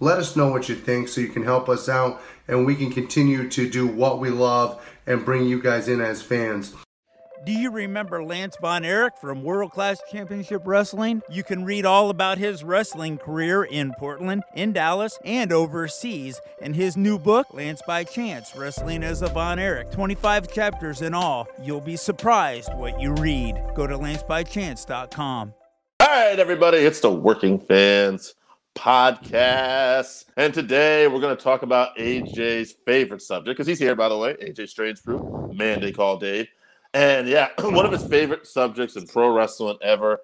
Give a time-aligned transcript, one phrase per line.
[0.00, 2.90] let us know what you think so you can help us out and we can
[2.90, 6.74] continue to do what we love and bring you guys in as fans.
[7.44, 11.20] Do you remember Lance Von Erich from World Class Championship Wrestling?
[11.28, 16.72] You can read all about his wrestling career in Portland, in Dallas, and overseas in
[16.72, 19.90] his new book, Lance by Chance Wrestling as a Von Erich.
[19.90, 21.46] 25 chapters in all.
[21.62, 23.60] You'll be surprised what you read.
[23.74, 25.54] Go to lancebychance.com.
[26.00, 28.34] All right, everybody, it's the Working Fans
[28.74, 30.24] Podcast.
[30.36, 34.18] And today we're going to talk about AJ's favorite subject, because he's here, by the
[34.18, 36.48] way, AJ Strange Crew, man they call Dave.
[36.92, 40.20] And yeah, one of his favorite subjects in pro wrestling ever.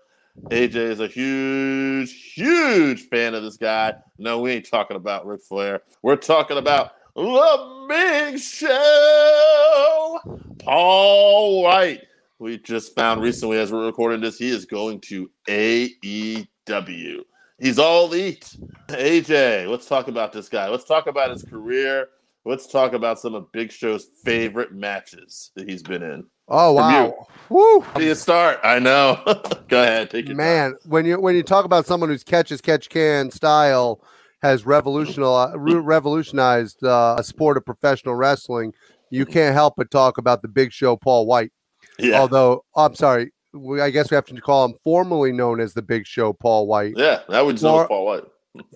[0.51, 3.95] AJ is a huge, huge fan of this guy.
[4.19, 5.83] No, we ain't talking about Ric Flair.
[6.03, 10.21] We're talking about the Big Show,
[10.59, 12.03] Paul White.
[12.39, 17.25] We just found recently, as we're recording this, he is going to AEW.
[17.60, 18.56] He's all elite.
[18.88, 20.69] AJ, let's talk about this guy.
[20.69, 22.09] Let's talk about his career.
[22.47, 26.25] Let's talk about some of Big Show's favorite matches that he's been in.
[26.48, 27.26] Oh wow.
[27.50, 27.81] Woo.
[27.81, 28.59] How do you start?
[28.65, 29.21] I know.
[29.69, 30.34] Go ahead, take it.
[30.34, 34.03] Man, when you when you talk about someone whose catch as catch can style
[34.42, 38.72] has revolutionized revolutionized uh, a sport of professional wrestling,
[39.10, 41.53] you can't help but talk about the Big Show Paul White.
[41.98, 45.75] Yeah, Although I'm sorry, we, I guess we have to call him formerly known as
[45.75, 48.25] the Big Show Paul White, yeah, that would know Paul White.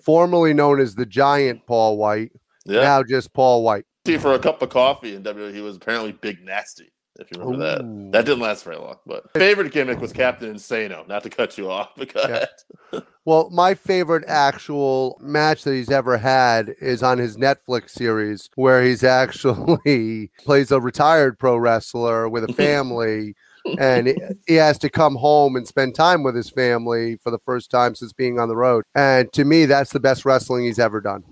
[0.03, 2.31] formerly known as the Giant Paul White,
[2.65, 3.85] Yeah, now just Paul White.
[4.05, 6.91] see, for a cup of coffee in WWE, he was apparently Big Nasty.
[7.17, 7.67] If you remember Ooh.
[7.69, 8.97] that, that didn't last very long.
[9.05, 11.07] But favorite gimmick was Captain Insano.
[11.07, 12.99] Not to cut you off, go Yeah.
[13.23, 18.83] Well, my favorite actual match that he's ever had is on his Netflix series, where
[18.83, 19.01] he's
[19.49, 23.33] actually plays a retired pro wrestler with a family,
[23.79, 24.17] and he-
[24.47, 27.95] he has to come home and spend time with his family for the first time
[27.95, 28.83] since being on the road.
[28.93, 31.23] And to me, that's the best wrestling he's ever done.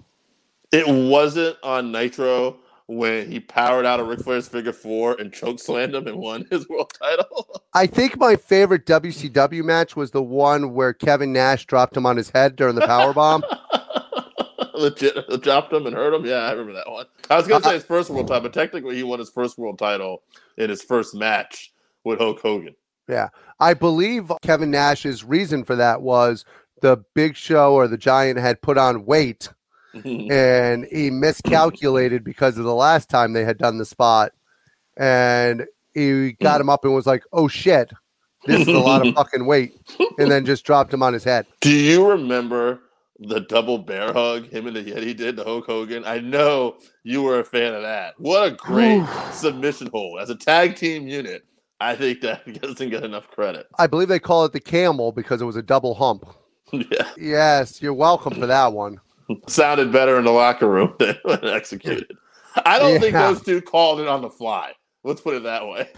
[0.71, 2.57] It wasn't on Nitro
[2.87, 6.45] when he powered out of Ric Flair's figure four and choke slammed him and won
[6.51, 7.61] his world title.
[7.73, 12.17] I think my favorite WCW match was the one where Kevin Nash dropped him on
[12.17, 13.43] his head during the power bomb.
[14.75, 16.25] Legit dropped him and hurt him.
[16.25, 17.05] Yeah, I remember that one.
[17.29, 19.57] I was gonna uh, say his first world title, but technically he won his first
[19.57, 20.23] world title
[20.57, 21.71] in his first match
[22.03, 22.75] with Hulk Hogan.
[23.07, 23.29] Yeah.
[23.59, 26.45] I believe Kevin Nash's reason for that was
[26.81, 29.49] the Big Show or the Giant had put on weight
[29.95, 30.31] mm-hmm.
[30.31, 34.31] and he miscalculated because of the last time they had done the spot,
[34.97, 37.91] and he got him up and was like, "Oh shit,
[38.45, 39.75] this is a lot of fucking weight,"
[40.17, 41.45] and then just dropped him on his head.
[41.61, 42.79] Do you remember
[43.19, 46.03] the double bear hug him and the Yeti did to Hulk Hogan?
[46.05, 48.15] I know you were a fan of that.
[48.17, 51.45] What a great submission hold as a tag team unit.
[51.83, 53.67] I think that doesn't get enough credit.
[53.77, 56.25] I believe they call it the camel because it was a double hump.
[56.71, 58.99] yeah, Yes, you're welcome for that one.
[59.47, 62.17] sounded better in the locker room than when executed.
[62.65, 64.73] I don't think those two called it on the fly.
[65.03, 65.89] Let's put it that way.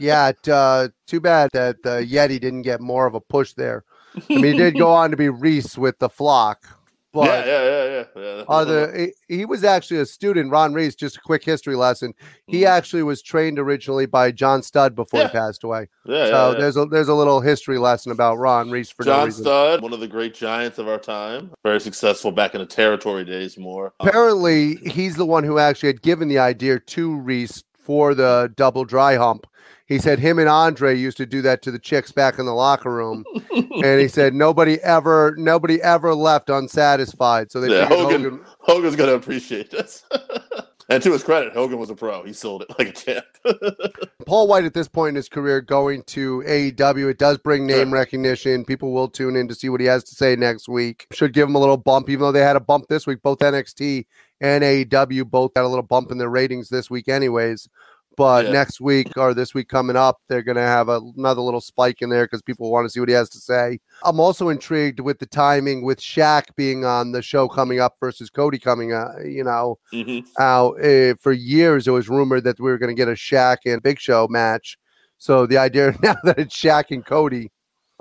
[0.00, 3.84] Yeah, it, uh, too bad that the Yeti didn't get more of a push there.
[4.16, 6.66] I mean, he did go on to be Reese with the flock,
[7.12, 8.64] but yeah, yeah, yeah, yeah.
[8.64, 12.14] the he, was actually a student, Ron Reese, just a quick history lesson.
[12.46, 12.66] He Mhm.
[12.68, 15.28] actually was trained originally by John Studd before Yeah.
[15.28, 15.88] he passed away.
[16.06, 19.12] yeah, so yeah, there's a there's a little history lesson about Ron Reese for no
[19.12, 19.44] John reason.
[19.44, 23.24] Studd, one of the great giants of our time, very successful back in the territory
[23.24, 23.58] days.
[23.58, 28.52] More Apparently, he's the one who actually had given the idea to Reese for the
[28.56, 29.46] double dry hump.
[29.86, 32.54] He said him and Andre used to do that to the chicks back in the
[32.54, 37.52] locker room, and he said nobody ever, nobody ever left unsatisfied.
[37.52, 40.04] So they Yeah, Hogan, Hogan Hogan's gonna appreciate this.
[40.88, 42.22] and to his credit, Hogan was a pro.
[42.22, 43.24] He sold it like a champ.
[44.26, 47.88] Paul White at this point in his career going to AEW, it does bring name
[47.88, 47.98] Sure.
[47.98, 48.64] recognition.
[48.64, 51.06] People will tune in to see what he has to say next week.
[51.12, 53.20] Should give him a little bump, even though they had a bump this week.
[53.22, 54.06] Both NXT
[54.42, 57.68] and AEW both got a little bump in their ratings this week, anyways.
[58.16, 58.50] But Yeah.
[58.52, 62.02] next week or this week coming up, they're going to have a, another little spike
[62.02, 63.78] in there because people want to see what he has to say.
[64.04, 68.28] I'm also intrigued with the timing with Shaq being on the show coming up versus
[68.28, 70.26] Cody coming, uh, you know, Mhm.
[70.38, 71.88] out uh, for years.
[71.88, 74.76] It was rumored that we were going to get a Shaq and Big Show match.
[75.16, 77.50] So the idea now that it's Shaq and Cody,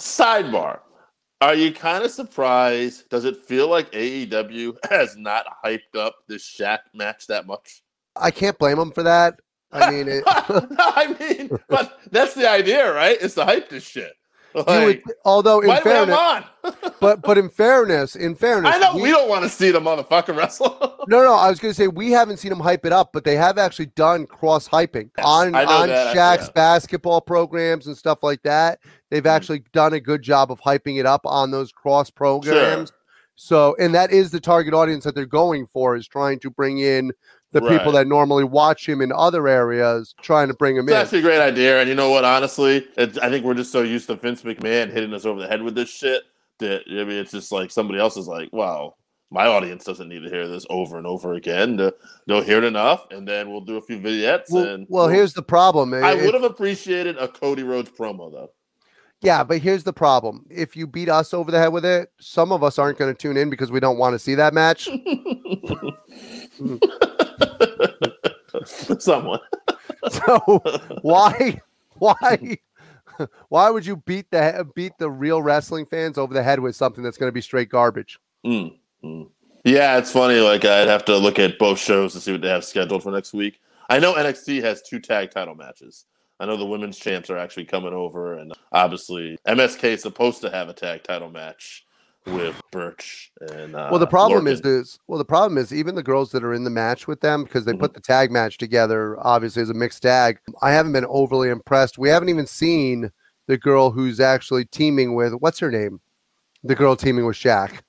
[0.02, 0.80] Sidebar:
[1.42, 3.10] Are you kind of surprised?
[3.10, 7.82] Does it feel like AEW has not hyped up this Shaq match that much?
[8.16, 9.40] I can't blame them for that.
[9.74, 13.18] I mean, it, I mean, but that's the idea, right?
[13.22, 14.12] It's to hype this shit.
[14.56, 16.92] you would, although in why do we have fairness, on?
[17.00, 19.80] but but in fairness, in fairness, I know we- we don't want to see the
[19.80, 20.78] motherfucker wrestle.
[21.08, 23.24] No, no, I was going to say we haven't seen them hype it up, but
[23.24, 26.54] they have actually done cross hyping on on that, Shaq's yeah.
[26.54, 28.80] basketball programs and stuff like that.
[29.12, 29.30] They've Mhm.
[29.30, 32.92] actually done a good job of hyping it up on those cross programs.
[33.36, 36.80] So, and that is the target audience that they're going for is trying to bring
[36.80, 37.12] in
[37.52, 40.98] the people that normally watch him in other areas, trying to bring him It's in.
[40.98, 42.24] That's a great idea, and you know what?
[42.24, 45.48] Honestly, it, I think we're just so used to Vince McMahon hitting us over the
[45.48, 46.24] head with this shit
[46.60, 48.96] that I mean, it's just like somebody else is like, "Wow,
[49.32, 51.76] my audience doesn't need to hear this over and over again.
[52.28, 55.16] They'll hear it enough, and then we'll do a few vignettes." Well, and well, we'll-
[55.16, 55.94] here's the problem.
[55.94, 58.52] I would have appreciated a Cody Rhodes promo though.
[59.22, 60.46] Yeah, but here's the problem.
[60.50, 63.18] If you beat us over the head with it, some of us aren't going to
[63.18, 64.90] tune in because we don't want to see that match.
[69.00, 69.40] Someone.
[70.10, 70.40] So
[71.04, 71.62] why
[72.00, 72.58] why
[73.50, 77.04] why would you beat the beat the real wrestling fans over the head with something
[77.04, 78.20] that's going to be straight garbage?
[78.44, 79.30] Mm, mm.
[79.64, 80.40] Yeah, it's funny.
[80.40, 83.12] Like I'd have to look at both shows to see what they have scheduled for
[83.12, 83.60] next week.
[83.90, 86.06] I know NXT has two tag title matches.
[86.42, 90.50] I know the women's champs are actually coming over, and obviously MSK is supposed to
[90.50, 91.86] have a tag title match
[92.26, 93.76] with Burch and.
[93.76, 94.98] Uh, well, the problem is this.
[95.08, 97.66] Well, the problem is even the girls that are in the match with them because
[97.66, 97.80] they Mhm.
[97.80, 100.40] put the tag match together, obviously as a mixed tag.
[100.64, 102.00] I haven't been overly impressed.
[102.00, 103.12] We haven't even seen
[103.46, 106.02] the girl who's actually teaming with what's her name,
[106.64, 107.82] the girl teaming with Shaq.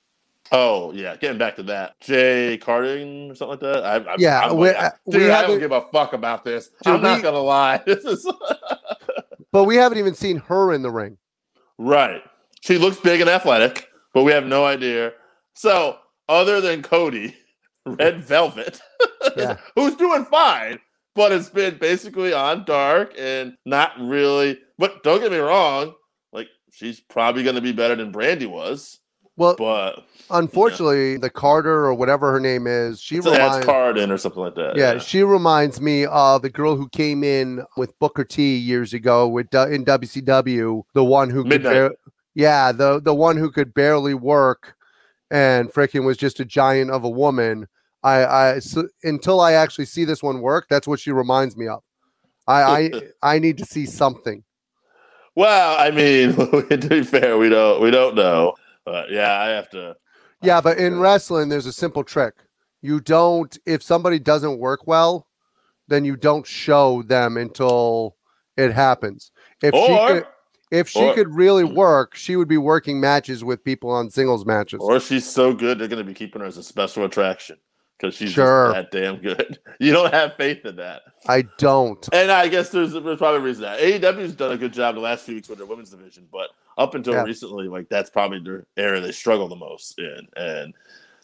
[0.55, 3.83] Oh yeah, getting back to that, Jay Carding or something like that.
[3.83, 6.43] I, I, Yeah, I'm we- like, uh, dude, we I don't give a fuck about
[6.45, 6.69] this.
[6.83, 7.81] Dude, I'm not we- gonna lie.
[7.85, 8.31] This is
[9.51, 11.17] But we haven't even seen her in the ring.
[11.79, 12.21] Right.
[12.61, 15.13] She looks big and athletic, but we have no idea.
[15.55, 15.97] So,
[16.29, 17.35] other than Cody,
[17.85, 18.79] Red Velvet,
[19.37, 19.57] Yeah.
[19.75, 20.79] who's doing fine,
[21.15, 24.59] but it's been basically on dark and not really.
[24.77, 25.93] But don't get me wrong,
[26.31, 28.99] like she's probably going to be better than Brandy was,
[29.35, 34.41] Well, but unfortunately, the Carter or whatever her name is, she reminds Cardin or something
[34.41, 34.75] like that.
[34.75, 39.27] Yeah, she reminds me of the girl who came in with Booker T years ago
[39.27, 41.91] with in WCW, the one who could Midnight.
[42.35, 44.75] yeah, the the one who could barely work
[45.31, 47.67] and freaking was just a giant of a woman.
[48.03, 51.67] I I s until I actually see this one work, that's what she reminds me
[51.67, 51.81] of.
[52.47, 52.91] I I,
[53.35, 54.43] I need to see something.
[55.35, 56.35] Well, I mean,
[56.69, 58.53] to be fair, we don't we don't know,
[58.85, 59.95] but yeah, I have to.
[60.41, 62.33] Yeah, but in wrestling, there's a simple trick.
[62.81, 65.27] You don't, if somebody doesn't work well,
[65.87, 68.17] then you don't show them until
[68.57, 69.31] it happens.
[69.61, 70.27] If she could,
[70.69, 71.75] if she or- could really hmm.
[71.75, 74.79] work, she would be working matches with people on singles matches.
[74.81, 77.57] Or she's so good, they're going to be keeping her as a special attraction
[78.03, 78.73] because she's just Sure.
[78.73, 79.59] that damn good.
[79.79, 81.01] You don't have faith in that.
[81.27, 82.07] I don't.
[82.13, 85.01] And I guess there's, there's probably a reason that AEW's done a good job the
[85.01, 87.23] last few weeks with their women's division, but up until Yeah.
[87.23, 90.27] recently, like that's probably their area they struggle the most in.
[90.37, 90.73] And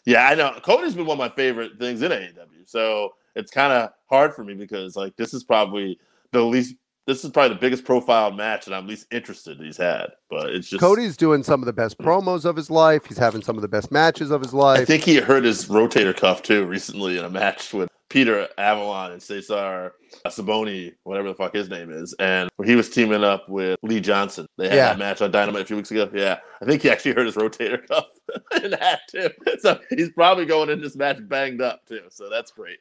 [0.04, 3.72] yeah, I know Cody's been one of my favorite things in AEW, so it's kind
[3.72, 5.98] of hard for me because like this is probably
[6.32, 6.74] the least.
[7.06, 10.68] This is probably the biggest profile match that I'm least interested he's had, but it's
[10.68, 13.06] just Cody's doing some of the best promos of his life.
[13.06, 14.80] He's having some of the best matches of his life.
[14.80, 19.12] I think he hurt his rotator cuff too recently in a match with Peter Avalon
[19.12, 19.92] and Cesar
[20.26, 24.46] Saboni, whatever the fuck his name is, and he was teaming up with Lee Johnson.
[24.58, 24.86] They had Yeah.
[24.90, 26.10] that match on Dynamite a few weeks ago.
[26.12, 28.06] Yeah, I think he actually hurt his rotator cuff
[28.62, 29.30] in that too.
[29.60, 32.02] So he's probably going in this match banged up too.
[32.10, 32.78] So that's great.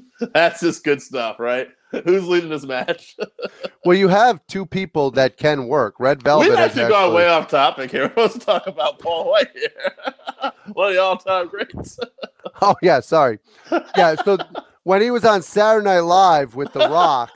[0.34, 1.68] That's just good stuff, right?
[2.04, 3.16] Who's leading this match?
[3.84, 5.94] well, you have two people that can work.
[5.98, 6.48] Red Velvet.
[6.48, 8.10] We've actually gone way off topic here.
[8.16, 10.52] Let's talk about Paul White here.
[10.72, 11.98] One of the all-time greats.
[12.62, 13.38] Oh yeah, sorry.
[13.96, 14.38] Yeah, so
[14.84, 17.30] when he was on Saturday Night Live with The Rock,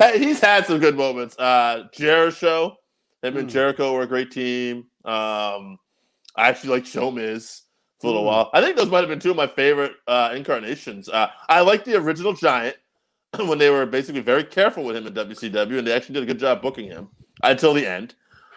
[0.00, 1.38] hey, he's had some good moments.
[1.38, 2.76] Uh, Jericho,
[3.22, 3.52] him and Mm.
[3.52, 4.86] Jericho were a great team.
[5.04, 5.78] Um,
[6.36, 7.62] I actually like Show Miz
[8.00, 8.26] for a little Mm.
[8.26, 8.50] while.
[8.52, 11.08] I think those might have been two of my favorite uh, incarnations.
[11.08, 12.76] Uh, I like the original Giant
[13.38, 16.26] when they were basically very careful with him in WCW, and they actually did a
[16.26, 17.08] good job booking him
[17.42, 18.14] until the end.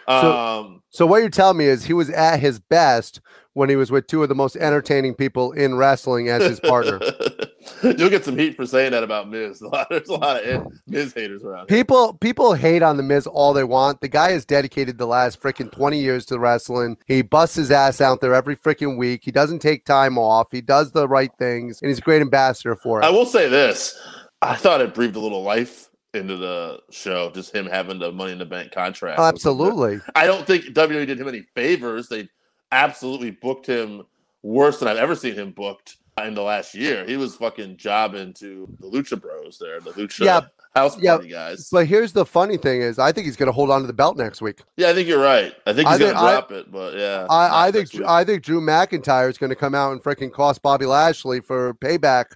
[0.08, 3.20] So- Um, So what you're telling me is he was at his best
[3.52, 6.98] when he was with two of the most entertaining people in wrestling as his partner.
[7.82, 9.62] You'll get some heat for saying that about Miz.
[9.90, 11.68] There's a lot of Miz haters around.
[11.70, 11.78] here.
[11.78, 14.00] People people hate on the Miz all they want.
[14.00, 16.96] The guy has dedicated the last freaking 20 years to wrestling.
[17.06, 19.20] He busts his ass out there every freaking week.
[19.24, 20.48] He doesn't take time off.
[20.50, 23.04] He does the right things, and he's a great ambassador for it.
[23.04, 23.96] I will say this:
[24.42, 28.32] I thought it breathed a little life into the show, just him having the Money
[28.32, 29.18] in the Bank contract.
[29.20, 30.00] Oh, absolutely.
[30.14, 32.08] I don't think WWE did him any favors.
[32.08, 32.28] They
[32.72, 34.02] absolutely booked him
[34.42, 37.04] worse than I've ever seen him booked in the last year.
[37.06, 40.40] He was fucking jobbing to the Lucha Bros there, the Lucha Yeah,
[40.74, 41.68] House yeah, Party guys.
[41.70, 43.92] But here's the funny thing is I think he's going to hold on to the
[43.92, 44.62] belt next week.
[44.76, 45.54] yeah, I think you're right.
[45.66, 47.88] I think I he's gonna I- drop it, but yeah, I, I think.
[48.04, 51.74] I think Drew McIntyre is going to come out and freaking cost Bobby Lashley for
[51.74, 52.26] payback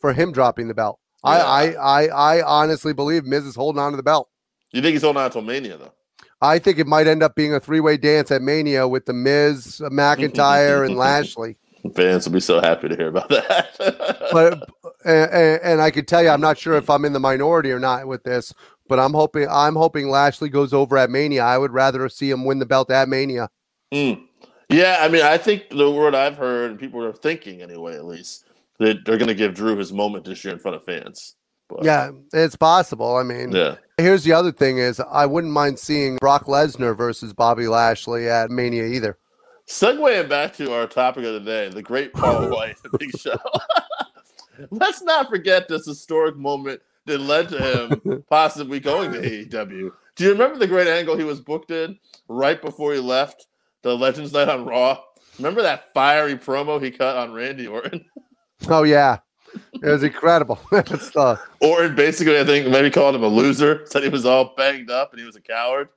[0.00, 0.98] for him dropping the belt.
[1.24, 1.36] I,
[1.70, 1.80] Yeah.
[1.80, 2.06] I, I
[2.38, 4.28] I honestly believe Miz is holding on to the belt.
[4.72, 5.92] you think he's holding on until Mania though.
[6.40, 9.12] I think it might end up being a three way dance at Mania with the
[9.12, 11.56] Miz, McIntyre, and Lashley.
[11.94, 14.18] Fans will be so happy to hear about that.
[14.32, 14.68] But
[15.04, 17.78] and, and I can tell you, I'm not sure if I'm in the minority or
[17.78, 18.54] not with this,
[18.88, 21.42] but I'm hoping I'm hoping Lashley goes over at Mania.
[21.44, 23.50] I would rather see him win the belt at Mania.
[23.92, 24.24] Mm.
[24.70, 28.06] Yeah, I mean, I think the word I've heard, and people are thinking anyway, at
[28.06, 28.46] least,
[28.82, 31.36] that they're going to give Drew his moment this year in front of fans.
[31.68, 33.16] But, Yeah, it's possible.
[33.16, 33.76] I mean, yeah.
[33.96, 38.50] here's the other thing: is I wouldn't mind seeing Brock Lesnar versus Bobby Lashley at
[38.50, 39.18] Mania either.
[39.66, 43.38] Segueing back to our topic of the day, the great Paul White, the Big Show.
[44.70, 49.90] Let's not forget this historic moment that led to him possibly going to AEW.
[50.14, 51.98] Do you remember the great angle he was booked in
[52.28, 53.46] right before he left
[53.82, 55.00] the Legends Night on Raw?
[55.38, 58.04] Remember that fiery promo he cut on Randy Orton?
[58.68, 59.18] Oh yeah,
[59.74, 60.58] it was incredible.
[60.70, 64.54] That's the Orton basically, I think, maybe called him a loser, said he was all
[64.56, 65.88] banged up and he was a coward.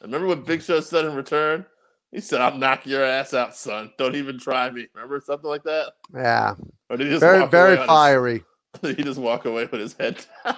[0.00, 1.64] And remember what Big Show said in return?
[2.10, 3.90] He said, I'll knock your ass out, son.
[3.96, 4.86] Don't even try me.
[4.94, 5.92] Remember something like that?
[6.14, 6.54] yeah,
[6.90, 8.44] Or did he just very very fiery.
[8.82, 10.56] His, he just walk away with his head down?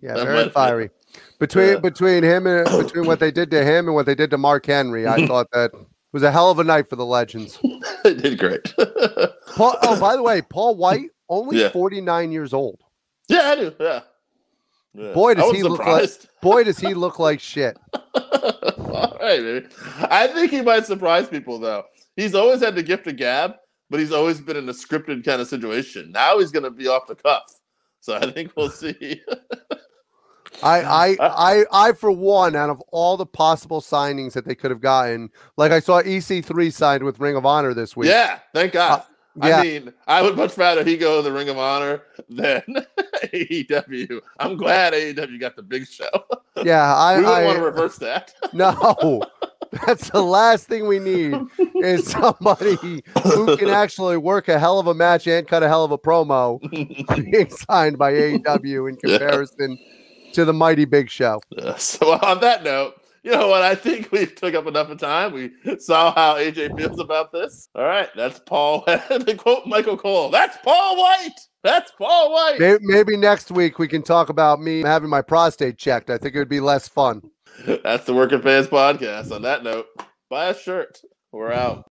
[0.00, 0.90] Yeah, That very fiery.
[1.38, 1.76] Between Yeah.
[1.78, 4.66] between him and between what they did to him and what they did to Mark
[4.66, 5.72] Henry, I thought that
[6.18, 7.58] was a hell of a night for the legends.
[8.04, 8.74] it did great.
[9.56, 11.68] Paul, oh, by the way, Paul White only Yeah.
[11.70, 12.80] 49 years old.
[13.28, 13.74] yeah, I do.
[13.78, 14.00] Yeah.
[14.94, 15.12] Yeah.
[15.12, 16.10] Boy, does he look like-
[16.42, 17.76] Boy, does he look like shit.
[17.94, 19.66] All right, baby.
[20.10, 21.84] I think he might surprise people though.
[22.16, 23.54] He's always had the gift of gab,
[23.90, 26.10] but he's always been in a scripted kind of situation.
[26.10, 27.44] Now he's going to be off the cuff.
[28.00, 29.20] So I think we'll see.
[30.62, 34.70] I, I, I, I, for one, out of all the possible signings that they could
[34.70, 38.08] have gotten, like I saw EC3 signed with Ring of Honor this week.
[38.08, 39.02] yeah, thank God.
[39.40, 39.58] Uh, yeah.
[39.58, 42.62] I mean, I would much rather he go to the Ring of Honor than
[43.32, 44.20] AEW.
[44.40, 46.08] I'm glad AEW got the big show.
[46.64, 48.32] Yeah, I, we wouldn't I want to reverse that.
[48.52, 49.22] no,
[49.86, 51.36] that's the last thing we need
[51.76, 55.84] is somebody who can actually work a hell of a match and cut a hell
[55.84, 56.58] of a promo
[57.30, 59.44] being signed by AEW in Yeah.
[60.32, 61.40] To the mighty Big Show.
[61.56, 63.62] Uh, so on that note, you know what?
[63.62, 65.32] I think we took up enough of time.
[65.32, 67.68] We saw how AJ feels about this.
[67.74, 68.82] All right, that's Paul.
[68.86, 71.38] to quote Michael Cole, that's Paul White.
[71.62, 72.60] That's Paul White.
[72.60, 76.08] Maybe, maybe next week we can talk about me having my prostate checked.
[76.08, 77.22] I think it would be less fun.
[77.82, 79.32] That's the Working Fans podcast.
[79.32, 79.86] On that note,
[80.30, 81.00] buy a shirt.
[81.32, 81.84] We're out.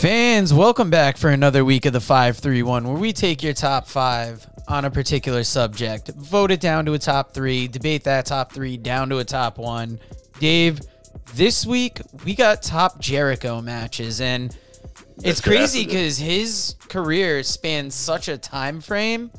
[0.00, 4.46] Fans, welcome back for another week of the 531, where we take your top five
[4.66, 8.78] on a particular subject, vote it down to a top three, debate that top three
[8.78, 10.00] down to a top one.
[10.38, 10.80] Dave,
[11.34, 14.56] this week we got top Jericho matches, and
[15.16, 19.30] it's That's crazy because his career spans such a time frame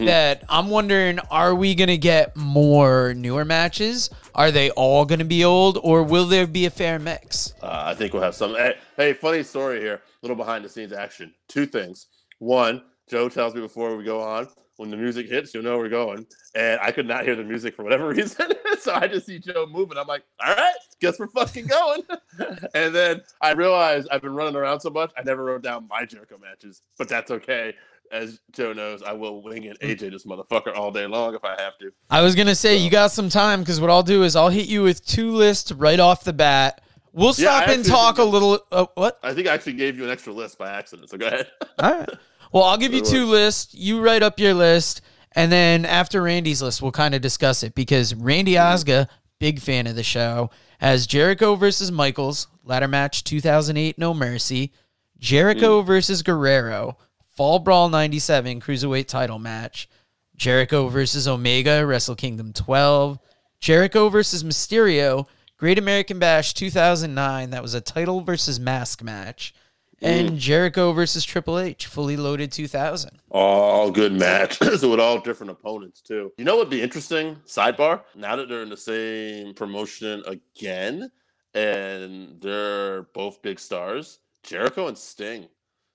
[0.00, 4.10] that I'm wondering are we going to get more newer matches?
[4.34, 7.54] Are they all going to be old, or will there be a fair mix?
[7.62, 8.54] Uh, I think we'll have some.
[8.54, 9.94] Hey, hey, funny story here.
[9.94, 11.32] A little behind the scenes action.
[11.48, 12.08] Two things.
[12.38, 15.88] One, Joe tells me before we go on when the music hits, you'll know we're
[15.88, 16.26] going.
[16.54, 18.48] And I could not hear the music for whatever reason,
[18.80, 19.98] so I just see Joe moving.
[19.98, 22.02] I'm like, all right, guess we're fucking going.
[22.74, 26.04] and then I realized I've been running around so much, I never wrote down my
[26.04, 27.74] Jericho matches, but that's okay
[28.10, 29.90] as Joe knows, I will wing it mm.
[29.90, 31.90] AJ this motherfucker all day long if I have to.
[32.10, 34.66] I was gonna say you got some time because what I'll do is I'll hit
[34.68, 36.80] you with two lists right off the bat.
[37.12, 38.60] We'll Yeah, stop and talk a little.
[38.72, 39.18] Uh, what?
[39.22, 41.48] I think I actually gave you an extra list by accident, so go ahead.
[41.78, 42.08] All right.
[42.52, 43.74] Well, I'll give you two lists.
[43.74, 45.00] You write up your list,
[45.32, 48.74] and then after Randy's list, we'll kind of discuss it because Randy mm-hmm.
[48.74, 49.08] Osga,
[49.38, 54.72] big fan of the show, has Jericho versus Michaels, ladder match 2008, No Mercy,
[55.18, 55.86] Jericho mm.
[55.86, 56.98] versus Guerrero,
[57.34, 59.88] Fall Brawl 97, cruiserweight title match,
[60.36, 63.18] Jericho versus Omega, Wrestle Kingdom 12,
[63.58, 65.26] Jericho versus Mysterio,
[65.56, 69.52] Great American Bash 2009, that was a title versus mask match,
[70.00, 70.38] and mm.
[70.38, 73.10] Jericho versus Triple H, fully loaded 2000.
[73.30, 74.58] All good match.
[74.76, 76.32] so with all different opponents too.
[76.38, 77.34] You know what'd be interesting?
[77.46, 78.02] Sidebar.
[78.14, 81.10] Now that they're in the same promotion again,
[81.52, 85.48] and they're both big stars, Jericho and Sting.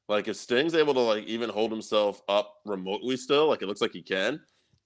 [0.10, 3.80] Like if Sting's able to like even hold himself up remotely still, like it looks
[3.82, 4.42] like he can,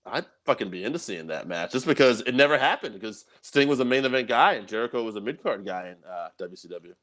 [0.05, 3.79] I'd fucking be into seeing that match just because it never happened because Sting was
[3.79, 6.93] a main event guy and Jericho was a mid card guy in uh, WCW.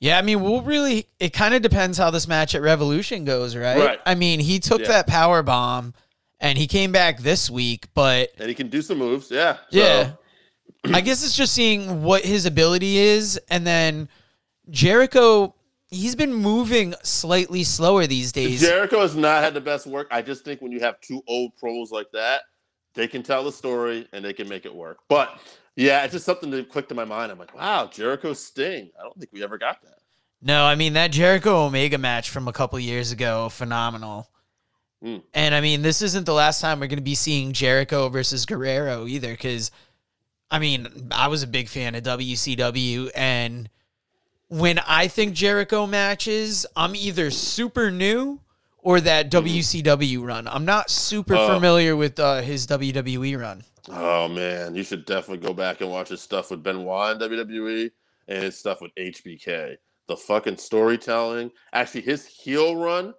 [0.00, 1.08] Yeah, I mean, we'll really.
[1.18, 3.78] It kind of depends how this match at Revolution goes, right?
[3.78, 4.00] Right.
[4.06, 4.88] I mean, he took Yeah.
[4.88, 5.94] that power bomb,
[6.40, 9.54] and he came back this week, but And he can do some moves, yeah.
[9.54, 10.12] So- yeah,
[10.92, 14.08] I guess it's just seeing what his ability is, and then
[14.70, 15.54] Jericho.
[15.94, 18.60] He's been moving slightly slower these days.
[18.60, 20.08] Jericho has not had the best work.
[20.10, 22.42] I just think when you have two old pros like that,
[22.94, 24.98] they can tell the story and they can make it work.
[25.08, 25.38] But
[25.76, 27.32] yeah, it's just something that clicked in my mind.
[27.32, 28.90] I'm like, wow, Jericho Sting.
[28.98, 29.98] I don't think we ever got that.
[30.42, 34.28] No, I mean that Jericho Omega match from a couple years ago, phenomenal.
[35.02, 35.22] Mm.
[35.32, 38.46] And I mean, this isn't the last time we're going to be seeing Jericho versus
[38.46, 39.70] Guerrero either, because
[40.50, 43.68] I mean, I was a big fan of WCW, and
[44.48, 48.40] when I think Jericho matches, I'm either super new
[48.78, 50.46] or that WCW run.
[50.48, 51.48] I'm not super Oh.
[51.54, 53.64] familiar with uh, his WWE run.
[53.88, 57.90] Oh man, you should definitely go back and watch his stuff with Benoit in WWE
[58.28, 59.76] and his stuff with HBK.
[60.06, 61.50] The fucking storytelling.
[61.72, 63.14] Actually, his heel run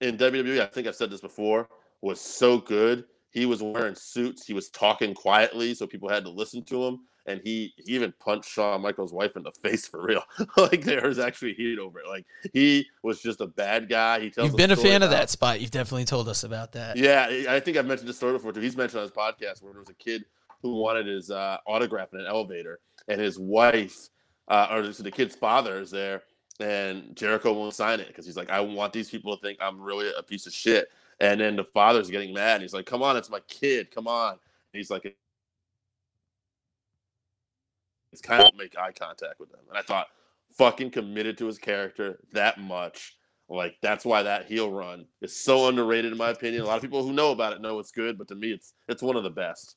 [0.00, 1.68] in WWE, I think I've said this before,
[2.00, 3.04] was so good.
[3.30, 4.46] He was wearing suits.
[4.46, 7.00] He was talking quietly, so people had to listen to him.
[7.26, 10.22] And he, he even punched Shawn Michaels' wife in the face for real.
[10.56, 12.08] like there was actually heat over it.
[12.08, 14.20] Like he was just a bad guy.
[14.20, 15.60] He tells You've been a fan of that spot.
[15.60, 16.96] You've definitely told us about that.
[16.96, 18.60] yeah, I think I've mentioned this story before too.
[18.60, 20.24] He's mentioned on his podcast where there was a kid
[20.62, 24.08] who wanted his uh, autograph in an elevator, and his wife,
[24.48, 26.22] uh, or the kid's father, is there,
[26.60, 29.80] and Jericho won't sign it because he's like, I want these people to think I'm
[29.80, 30.88] really a piece of shit.
[31.20, 32.54] And then the father's getting mad.
[32.54, 33.90] And he's like, Come on, it's my kid.
[33.90, 34.32] Come on.
[34.32, 34.38] And
[34.72, 35.16] he's like,
[38.20, 39.60] kind of make eye contact with them.
[39.68, 40.08] And I thought,
[40.56, 43.16] fucking committed to his character that much.
[43.48, 46.62] Like that's why that heel run is so underrated in my opinion.
[46.62, 48.72] A lot of people who know about it know it's good, but to me, it's
[48.88, 49.76] it's one of the best.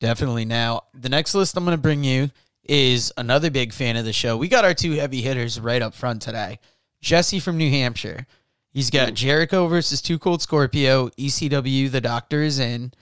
[0.00, 0.44] Definitely.
[0.44, 2.30] Now, the next list I'm going to bring you
[2.64, 4.36] is another big fan of the show.
[4.36, 6.58] We got our two heavy hitters right up front today.
[7.00, 8.26] Jesse from New Hampshire.
[8.70, 12.92] He's got Jericho versus Two Cold Scorpio, ECW, The Doctor is in.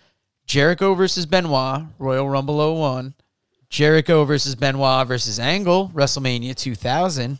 [0.46, 3.14] Jericho versus Benoit, Royal Rumble 01.
[3.77, 7.39] Jericho versus Benoit versus Angle, WrestleMania 2000.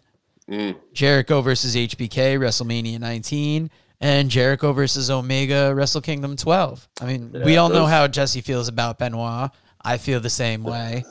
[0.51, 0.77] Mm.
[0.93, 3.71] Jericho versus HBK, WrestleMania 19.
[4.03, 6.89] And Jericho versus Omega, Wrestle Kingdom 12.
[7.01, 9.51] I mean, we Yeah, all know how Jesse feels about Benoit.
[9.83, 11.05] I feel the same way.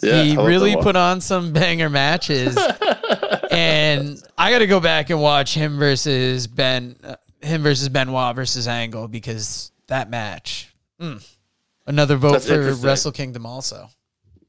[0.00, 2.56] Yeah, he really put on some banger matches.
[3.50, 8.36] and I got to go back and watch him versus Ben, uh, him versus Benoit
[8.36, 10.72] versus Angle because that match.
[11.00, 11.28] mm.
[11.84, 12.74] Another vote That's for.
[12.74, 13.90] Wrestle Kingdom also.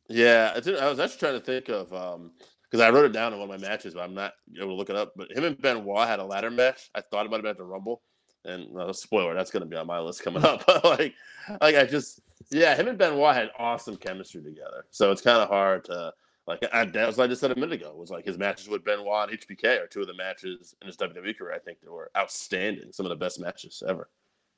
[0.09, 2.31] Yeah, I, did, I was actually trying to think of um
[2.69, 4.73] because I wrote it down in one of my matches, but I'm not able to
[4.75, 5.13] look it up.
[5.15, 6.89] But him and Benoit had a ladder match.
[6.93, 8.01] I thought about it might have been at the Rumble,
[8.45, 10.63] and uh, spoiler, that's going to be on my list coming up.
[10.65, 11.13] But like,
[11.61, 14.85] like I just yeah, him and Benoit had awesome chemistry together.
[14.91, 16.13] So it's kind of hard to
[16.47, 16.63] like.
[16.71, 17.93] I, that was like I just said a minute ago.
[17.95, 20.97] Was like his matches with Benoit and HBK are two of the matches in his
[20.97, 21.53] WWE career.
[21.53, 22.91] I think they were outstanding.
[22.91, 24.09] Some of the best matches ever.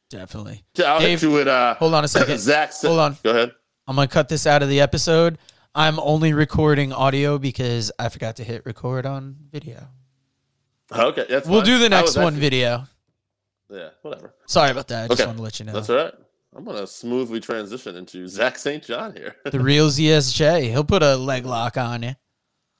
[0.09, 0.65] Definitely.
[0.85, 1.75] I'll Dave, hit you with uh.
[1.75, 2.37] Hold on a second.
[2.39, 2.73] Zach.
[2.73, 3.17] Hold on.
[3.23, 3.51] Go ahead.
[3.91, 5.37] I'm going to cut this out of the episode.
[5.75, 9.89] I'm only recording audio because I forgot to hit record on video.
[10.93, 11.65] Okay, that's We'll fine.
[11.65, 12.87] do the next one actually- video.
[13.69, 14.33] Yeah, whatever.
[14.47, 15.05] Sorry about that.
[15.11, 15.73] I just want to let you know.
[15.73, 16.13] That's all right.
[16.55, 18.81] I'm gonna smoothly transition into Zach St.
[18.83, 19.35] John here.
[19.45, 20.69] The real ZSJ.
[20.69, 22.15] He'll put a leg lock on you.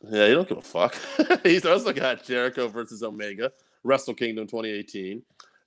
[0.09, 0.95] yeah, you don't give a fuck.
[1.43, 3.51] He's also got Jericho versus Omega,
[3.83, 5.21] Wrestle Kingdom 2018.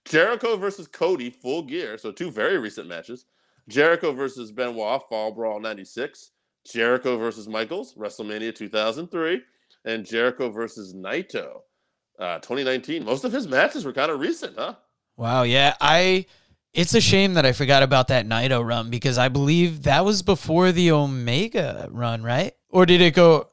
[0.07, 1.97] Jericho versus Cody, full gear.
[1.99, 3.25] So two very recent matches.
[3.68, 6.31] Jericho versus Benoit, Fall Brawl 96.
[6.70, 9.42] Jericho versus Michaels, WrestleMania 2003.
[9.85, 11.61] And Jericho versus Naito,
[12.18, 13.05] uh, 2019.
[13.05, 14.74] Most of his matches were kind of recent, huh?
[15.16, 15.74] Wow, yeah.
[15.81, 16.27] I
[16.72, 20.22] it's a shame that I forgot about that Naito run because I believe that was
[20.22, 22.53] before the Omega run, right?
[22.70, 23.50] Or did it go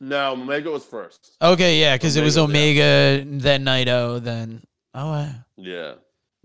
[0.00, 1.36] No, Omega was first.
[1.42, 4.62] Okay, yeah, because it was Omega, Omega, then Naito, then
[4.94, 5.30] oh wow.
[5.56, 5.94] Yeah.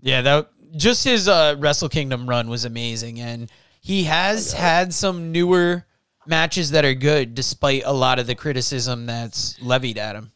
[0.00, 5.32] Yeah, that just his uh, Wrestle Kingdom run was amazing, and he has had some
[5.32, 5.86] newer
[6.26, 10.32] matches that are good, despite a lot of the criticism that's levied at him.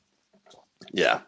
[0.93, 1.21] Yeah.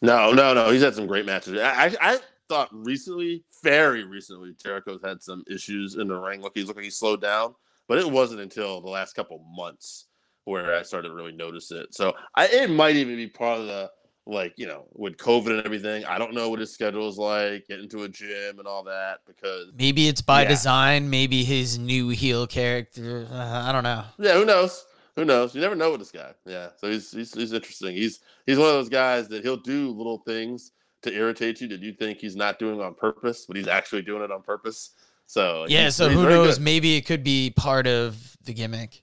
[0.00, 0.70] No, no, no.
[0.70, 1.58] He's had some great matches.
[1.58, 6.40] I, I, I thought recently, very recently, Jericho's had some issues in the ring.
[6.40, 7.54] Look, he's looking, he slowed down,
[7.88, 10.06] but it wasn't until the last couple months
[10.44, 11.94] where I started to really notice it.
[11.94, 13.90] So I, it might even be part of the
[14.28, 16.04] like you know with COVID and everything.
[16.04, 19.20] I don't know what his schedule is like, getting to a gym and all that
[19.26, 20.48] because Maybe it's by Yeah.
[20.48, 21.10] design.
[21.10, 23.26] Maybe his new heel character.
[23.32, 24.04] Uh, I don't know.
[24.18, 24.84] yeah, who knows?
[25.16, 25.54] Who knows?
[25.54, 26.32] You never know with this guy.
[26.46, 27.96] Yeah, so he's he's, he's interesting.
[27.96, 31.80] He's he's one of those guys that he'll do little things to irritate you that
[31.80, 34.90] you think he's not doing on purpose, but he's actually doing it on purpose.
[35.26, 36.56] So Yeah, he's- so he's who knows?
[36.58, 36.64] good.
[36.64, 39.02] Maybe it could be part of the gimmick.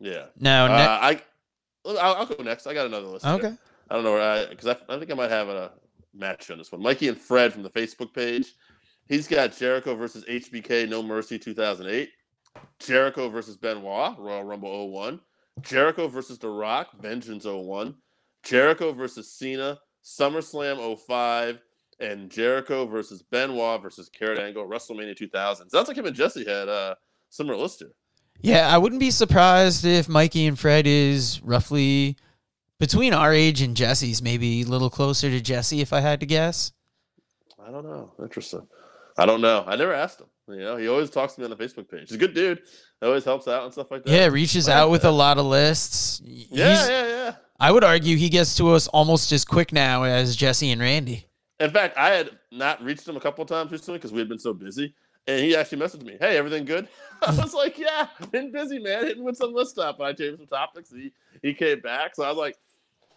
[0.00, 0.26] Yeah.
[0.38, 1.22] No, Uh, ne- I
[1.84, 2.66] I'll, I'll go next.
[2.66, 3.24] I got another list.
[3.24, 3.58] here.
[3.92, 5.72] I don't know where I because I, I think I might have a
[6.14, 6.80] match on this one.
[6.80, 8.54] Mikey and Fred from the Facebook page.
[9.06, 12.08] He's got Jericho versus HBK No Mercy 2008.
[12.78, 15.20] Jericho versus Benoit Royal Rumble 01.
[15.60, 17.94] Jericho versus The Rock Vengeance 01.
[18.42, 21.60] Jericho versus Cena SummerSlam 05.
[22.00, 25.68] And Jericho versus Benoit versus Kurt Angle WrestleMania 2000.
[25.68, 26.94] Sounds like him and Jesse had uh,
[27.28, 27.92] similar list here.
[28.40, 32.16] Yeah, I wouldn't be surprised if Mikey and Fred is roughly
[32.82, 36.26] between our age and Jesse's, maybe a little closer to Jesse, if I had to
[36.26, 36.72] guess.
[37.64, 38.12] I don't know.
[38.20, 38.66] Interesting.
[39.16, 39.62] I don't know.
[39.68, 40.26] I never asked him.
[40.48, 42.08] You know, he always talks to me on the Facebook page.
[42.08, 42.58] He's a good dude.
[43.00, 44.10] He Always helps out and stuff like that.
[44.10, 46.20] Yeah, reaches out with a lot of lists.
[46.24, 47.34] yeah, He's- yeah, yeah.
[47.60, 51.26] I would argue he gets to us almost as quick now as Jesse and Randy.
[51.60, 54.28] In fact, I had not reached him a couple of times recently because we had
[54.28, 54.92] been so busy,
[55.28, 56.88] and he actually messaged me, "Hey, everything good?"
[57.22, 59.04] I was like, "Yeah, been busy, man.
[59.04, 60.90] Hitting with some list stuff." And I changed some topics.
[60.90, 62.56] And he he came back, so I was like,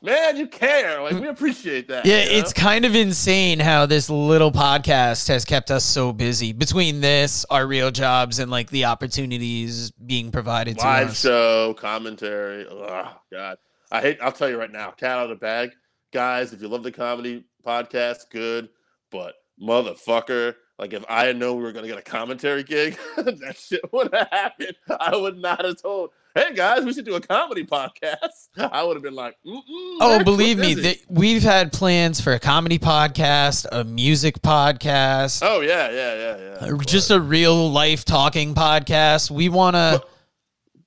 [0.06, 1.02] "Man, you care.
[1.02, 1.22] Like, mm.
[1.22, 2.38] we appreciate that." Yeah, you know?
[2.38, 7.46] it's kind of insane how this little podcast has kept us so busy between this,
[7.50, 10.86] our real jobs, and like the opportunities being provided to us.
[10.86, 11.20] live us.
[11.20, 12.68] show commentary.
[12.70, 13.58] Oh God,
[13.92, 14.20] I hate.
[14.22, 15.72] I'll tell you right now, cat out of the bag,
[16.14, 16.54] guys.
[16.54, 18.70] If you love the comedy podcast, good.
[19.12, 23.58] But motherfucker, like if I had known we were gonna get a commentary gig, that
[23.58, 24.76] shit would have happened.
[25.00, 26.12] I would not have told.
[26.38, 28.50] Hey guys, we should do a comedy podcast.
[28.58, 29.62] I would have been like, Mm-mm,
[30.02, 35.62] Oh, believe me, th- we've had plans for a comedy podcast, a music podcast, oh
[35.62, 36.78] yeah, yeah, yeah, yeah.
[36.86, 39.32] just a real life talking podcast.
[39.32, 40.04] We want to.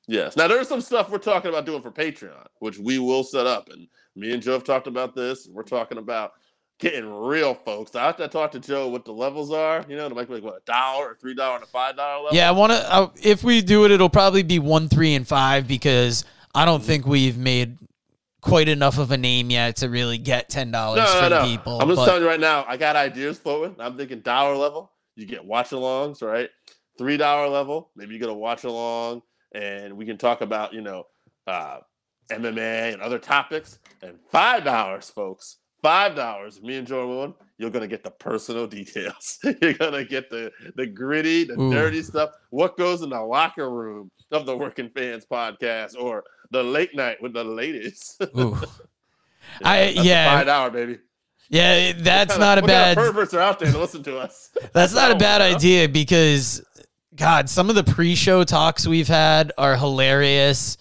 [0.07, 0.37] Yes.
[0.37, 3.71] Now there's some stuff we're talking about doing for Patreon, which we will set up.
[3.71, 5.49] And me and Joe have talked about this.
[5.51, 6.33] We're talking about
[6.79, 7.95] getting real folks.
[7.95, 10.43] I have to talk to Joe what the levels are, you know, to make like
[10.43, 12.37] what a dollar or three dollar and a five dollar level.
[12.37, 12.93] Yeah, I want to.
[12.93, 16.83] Uh, if we do it, it'll probably be one, three, and five because I don't
[16.83, 17.77] think we've made
[18.41, 21.45] quite enough of a name yet to really get ten dollars No, no, from no.
[21.45, 21.81] people.
[21.81, 23.77] I'm just but- telling you right now, I got ideas floating.
[23.81, 26.49] I'm thinking dollar level, you get watch alongs, right?
[26.97, 30.81] Three dollar level, maybe you get a watch along, and we can talk about, you
[30.81, 31.05] know,
[31.47, 31.79] uh,
[32.31, 33.79] MMA and other topics.
[34.03, 36.61] And five dollars, folks, five dollars.
[36.63, 39.39] Me and Jordan are you're gonna get the personal details.
[39.63, 41.73] you're gonna get the the gritty, the Ooh.
[41.73, 42.31] dirty stuff.
[42.51, 47.21] What goes in the locker room of the Working Fans podcast, or the late night
[47.23, 48.17] with the ladies.
[48.39, 48.59] Ooh.
[49.65, 50.37] I- yeah.
[50.37, 50.99] five dollar baby.
[51.51, 52.99] Yeah, that's What not a of- kind bad.
[52.99, 54.51] of perverts are out there to listen to us.
[54.75, 56.63] That's not a bad idea because,
[57.17, 60.77] God, some of the pre-show talks we've had are hilarious.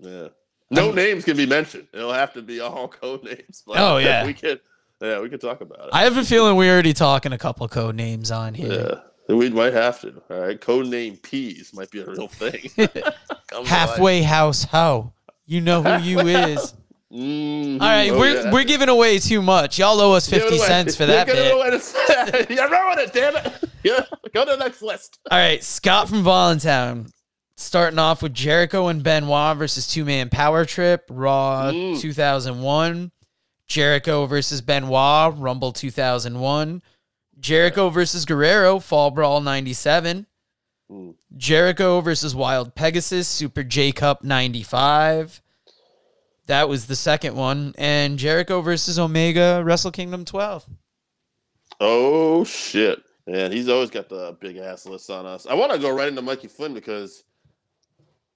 [0.00, 0.26] Yeah.
[0.70, 1.86] No I'm- names can be mentioned.
[1.92, 3.62] It'll have to be all code names.
[3.66, 4.24] But Oh, yeah.
[4.26, 4.60] we could.
[5.00, 5.90] Yeah, we could talk about it.
[5.92, 9.00] I have a feeling we're already talking a couple code names on here.
[9.28, 10.20] yeah, we might have to.
[10.28, 12.68] All right, code name peas might be a real thing.
[13.66, 15.12] Halfway house ho.
[15.46, 16.74] You know who you is.
[17.12, 17.80] Mhm.
[17.80, 18.52] All right, Oh, we're yeah.
[18.52, 19.78] we're giving away too much.
[19.78, 21.36] Y'all owe us fifty cents for that bit.
[21.36, 23.52] to- You're it, damn it.
[23.82, 24.04] Yeah,
[24.34, 25.18] go to the next list.
[25.30, 27.10] All right, Scott from Voluntown.
[27.60, 32.00] Starting off with Jericho and Benoit versus Two Man Power Trip, Raw Mm.
[32.00, 33.10] 2001.
[33.66, 36.82] Jericho versus Benoit, Rumble 2001.
[37.40, 40.26] Jericho versus Guerrero, Fall Brawl 97.
[40.88, 41.14] Mm.
[41.36, 45.42] Jericho versus Wild Pegasus, Super J Cup 95.
[46.46, 47.74] That was the second one.
[47.76, 50.64] And Jericho versus Omega, Wrestle Kingdom 12.
[51.80, 53.50] Oh shit, man!
[53.50, 55.44] He's always got the big ass list on us.
[55.44, 57.24] I want to go right into Mikey Flynn because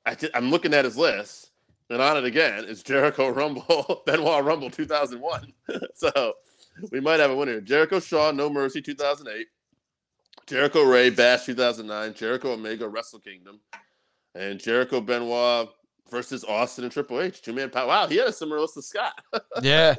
[0.06, 1.50] I am looking at his list,
[1.90, 5.52] and on it again is Jericho Rumble, Benoit Rumble 2001.
[5.94, 6.34] so
[6.90, 7.60] we might have a winner.
[7.60, 9.46] Jericho Shawn, No Mercy, 2008.
[10.46, 12.14] Jericho Rey, Bash, 2009.
[12.14, 13.60] Jericho Omega, Wrestle Kingdom,
[14.34, 15.68] and Jericho Benoit
[16.10, 17.42] versus Austin and Triple H.
[17.42, 17.86] Two man power.
[17.86, 19.12] Wow, he had a similar list to Scott.
[19.62, 19.94] Yeah.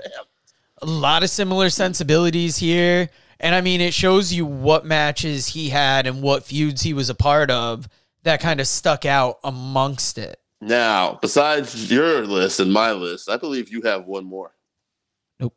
[0.82, 3.10] a lot of similar sensibilities here.
[3.40, 7.10] And I mean, it shows you what matches he had and what feuds he was
[7.10, 7.88] a part of
[8.24, 10.40] that kind of stuck out amongst it.
[10.62, 14.52] now, besides your list and my list, I believe you have one more.
[15.40, 15.56] Nope.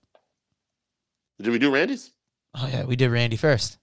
[1.41, 2.11] Did we do Randy's?
[2.55, 3.79] Oh, yeah, we did Randy first.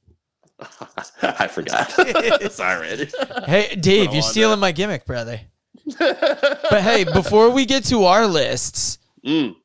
[1.21, 1.91] I forgot.
[2.51, 3.09] Sorry, Randy.
[3.45, 5.39] Hey, Dave, you're stealing my gimmick, brother.
[5.99, 9.55] But hey, before we get to our lists, Mm,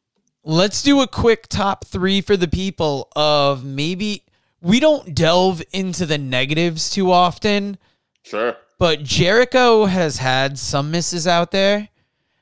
[0.45, 4.25] let's do a quick top three for the people of maybe
[4.61, 7.77] we don't delve into the negatives too often,
[8.23, 8.57] sure.
[8.79, 11.89] But Jericho has had some misses out there.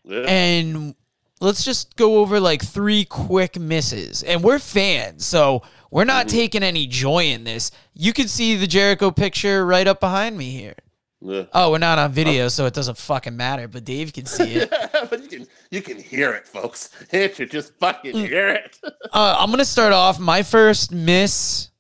[0.05, 0.21] Yeah.
[0.29, 0.95] And
[1.41, 4.23] let's just go over like three quick misses.
[4.23, 6.37] And we're fans, so we're not Mm-hmm.
[6.37, 7.71] taking any joy in this.
[7.95, 10.75] You can see the Jericho picture right up behind me here.
[11.21, 11.45] yeah.
[11.53, 14.71] Oh, we're not on video, so it doesn't fucking matter, but Dave can see it.
[15.11, 16.91] but you can you can hear it, folks.
[17.13, 18.29] You just fucking Mm.
[18.29, 18.79] hear it.
[19.13, 21.71] Uh, I'm gonna start off my first miss.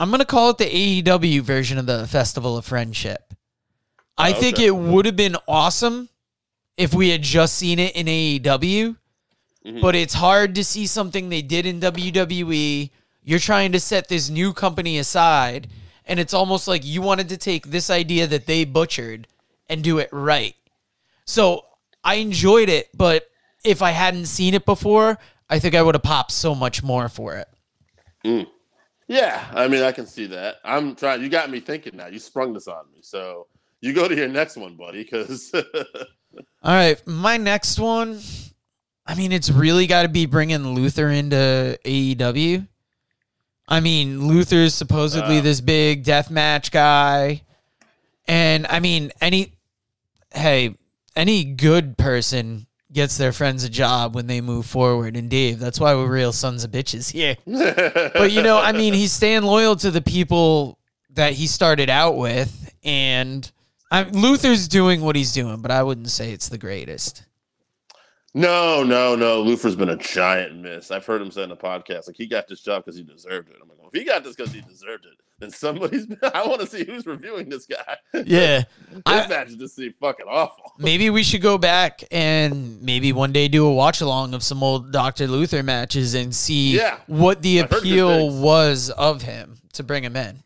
[0.00, 0.64] I'm gonna call it the
[1.02, 3.34] AEW version of the Festival of Friendship.
[4.16, 6.08] I Oh, think it would have been awesome
[6.76, 8.96] if we had just seen it in AEW,
[9.66, 9.80] Mhm.
[9.80, 12.90] but it's hard to see something they did in WWE.
[13.24, 15.68] You're trying to set this new company aside,
[16.06, 19.26] and it's almost like you wanted to take this idea that they butchered
[19.68, 20.54] and do it right.
[21.24, 21.64] So
[22.04, 23.28] I enjoyed it, but
[23.64, 25.18] if I hadn't seen it before,
[25.50, 27.48] I think I would have popped so much more for it.
[29.08, 30.56] Yeah, I mean I can see that.
[30.64, 31.22] I'm trying.
[31.22, 32.06] You got me thinking now.
[32.06, 32.98] You sprung this on me.
[33.02, 33.46] So
[33.80, 35.50] you go to your next one, buddy, because
[36.62, 38.20] All right, my next one.
[39.06, 42.68] I mean, it's really got to be bringing Luther into AEW.
[43.66, 45.42] I mean, Luther's supposedly Uh.
[45.42, 47.42] this big death match guy,
[48.26, 49.54] and I mean, any
[50.32, 50.76] hey,
[51.16, 55.16] any good person gets their friends a job when they move forward.
[55.16, 57.36] And Dave, that's why we're real sons of bitches here.
[58.14, 60.78] but you know, I mean, he's staying loyal to the people
[61.10, 63.50] that he started out with, and
[63.90, 67.24] I, Luther's doing what he's doing, but I wouldn't say it's the greatest.
[68.34, 69.40] no, no, no.
[69.42, 70.90] Luther's been a giant miss.
[70.90, 73.48] I've heard him say in the podcast like he got this job because he deserved
[73.48, 73.56] it.
[73.60, 76.06] I'm like, well, if he got this because he deserved it, then somebody's.
[76.34, 77.96] I want to see who's reviewing this guy.
[78.14, 80.72] Yeah, this I- match just seemed fucking awful.
[80.78, 84.62] maybe we should go back and maybe one day do a watch along of some
[84.62, 86.98] old Doctor Luther matches and see Yeah.
[87.06, 90.42] what the I've heard good appeal was of him to bring him in.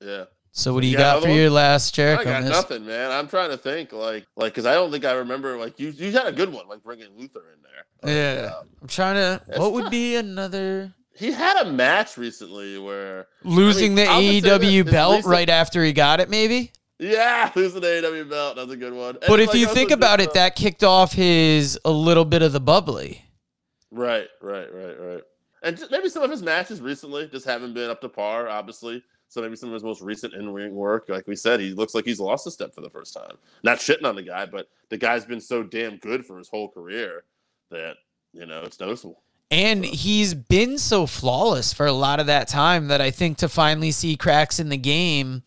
[0.00, 0.24] Yeah.
[0.52, 1.36] So, what do you You got got for one?
[1.38, 3.10] your last I got nothing, man.
[3.10, 6.10] I'm trying to think, like, like, because I don't think I remember, like, you, you
[6.12, 8.14] had a good one, like bringing Luther in there.
[8.14, 9.42] Yeah, uh, I'm trying to.
[9.58, 14.90] What would be another He had a match recently where, losing I mean, the AEW
[14.90, 16.28] belt recent- right after he got it?
[16.28, 16.72] Maybe.
[16.98, 18.56] yeah, losing the AW belt.
[18.56, 19.16] That's a good one.
[19.16, 22.42] And, But if like, you think about it, that kicked off his a little bit
[22.42, 23.24] of the bubbly.
[23.90, 25.22] right, right, right, right,
[25.62, 29.02] and just, maybe some of his matches recently just haven't been up to par, obviously.
[29.28, 32.04] So maybe some of his most recent in-ring work, like we said, he looks like
[32.04, 33.36] he's lost a step for the first time.
[33.64, 36.68] Not shitting on the guy, but the guy's been so damn good for his whole
[36.68, 37.24] career
[37.70, 37.96] that
[38.32, 39.22] you know it's noticeable.
[39.50, 43.48] And he's been so flawless for a lot of that time that I think to
[43.48, 45.44] finally see cracks in the game,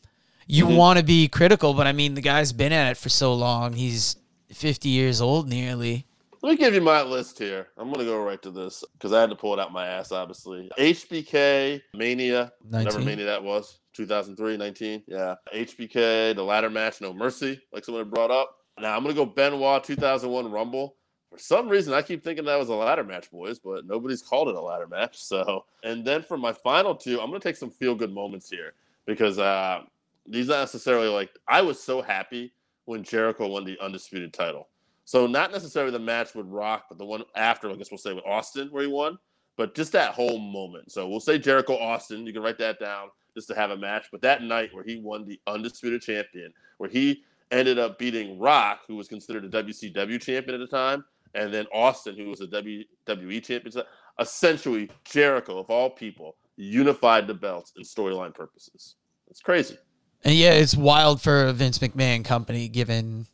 [0.47, 0.75] you Mhm.
[0.77, 1.73] want to be critical.
[1.73, 3.73] But I mean, the guy's been at it for so long.
[3.73, 4.15] He's
[4.53, 6.05] 50 years old nearly.
[6.41, 7.67] Let me give you my list here.
[7.77, 10.13] I'm gonna go right to this because I had to pull it out my ass,
[10.13, 10.69] obviously.
[10.77, 13.05] HBK Mania, whatever 19.
[13.05, 15.03] Mania that was, 2003, 19.
[15.07, 18.55] Yeah, HBK, the ladder match, No Mercy, like someone had brought up.
[18.79, 20.95] Now I'm gonna go Benoit 2001 Rumble.
[21.31, 24.49] For some reason, I keep thinking that was a ladder match, boys, but nobody's called
[24.49, 25.21] it a ladder match.
[25.21, 28.73] So, and then for my final two, I'm gonna take some feel good moments here
[29.05, 29.81] because uh,
[30.27, 32.53] these not necessarily like I was so happy
[32.85, 34.69] when Jericho won the undisputed title.
[35.05, 38.13] So not necessarily the match with Rock, but the one after, I guess we'll say
[38.13, 39.17] with Austin where he won.
[39.57, 40.91] But just that whole moment.
[40.91, 42.25] So we'll say Jericho Austin.
[42.25, 44.05] You can write that down just to have a match.
[44.11, 48.81] But that night where he won the undisputed champion, where he ended up beating Rock,
[48.87, 51.03] who was considered a WCW champion at the time,
[51.35, 53.83] and then Austin, who was a WWE champion.
[54.19, 58.95] Essentially, Jericho, of all people, unified the belts in storyline purposes.
[59.29, 59.77] It's crazy.
[60.23, 63.27] And yeah, it's wild for a Vince McMahon company, given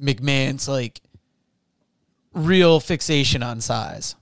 [0.00, 1.00] McMahon's like
[2.32, 4.14] real fixation on size.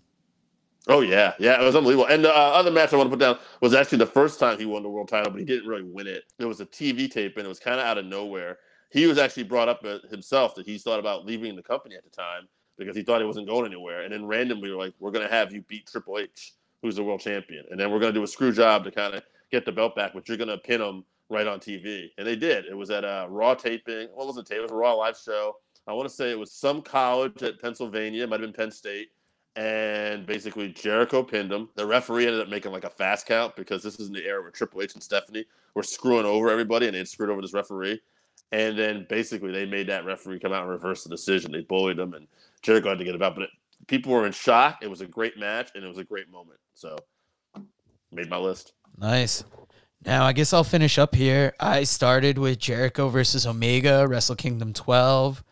[0.89, 2.09] Oh yeah, yeah, it was unbelievable.
[2.09, 4.59] And the uh, other match I want to put down was actually the first time
[4.59, 6.25] he won the world title, but he didn't really win it.
[6.39, 8.59] It was a TV tape, and it was kind of out of nowhere.
[8.91, 12.03] He was actually brought up uh, himself that he thought about leaving the company at
[12.03, 12.49] the time
[12.81, 14.03] because he thought he wasn't going anywhere.
[14.03, 16.97] And then randomly, we were like, "We're going to have you beat Triple H who's
[16.97, 19.65] the world champion, and then we're gonna do a screw job to kind of get
[19.65, 22.65] the belt back, but you're gonna pin him right on TV, and they did.
[22.67, 24.09] It was at a Raw taping.
[24.15, 24.47] What was it?
[24.47, 24.59] Tape?
[24.59, 25.57] It was a Raw live show.
[25.87, 28.71] I want to say it was some college at Pennsylvania, it might have been Penn
[28.71, 29.11] State,
[29.57, 31.69] and basically Jericho pinned him.
[31.75, 34.41] The referee ended up making like a fast count because this is in the era
[34.41, 37.55] where Triple H and Stephanie were screwing over everybody, and they had screwed over this
[37.55, 38.01] referee.
[38.53, 41.53] And then basically they made that referee come out and reverse the decision.
[41.53, 42.27] They bullied him, and
[42.63, 43.35] Jericho had to get it out.
[43.35, 43.51] But it,
[43.87, 44.79] people were in shock.
[44.83, 46.59] It was a great match, and it was a great moment.
[46.75, 46.97] So
[48.13, 48.73] made my list.
[48.99, 49.45] Nice.
[50.05, 51.53] Now, I guess I'll finish up here.
[51.61, 55.45] I started with Jericho versus Omega, Wrestle Kingdom 12.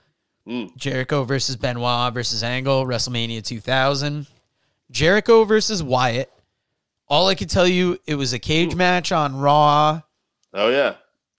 [0.49, 0.75] Mm.
[0.77, 4.27] Jericho versus Benoit versus Angle, WrestleMania 2000.
[4.91, 6.33] Jericho versus Wyatt.
[7.09, 10.01] All I can tell you, it was a cage match on Raw
[10.55, 10.95] Oh yeah,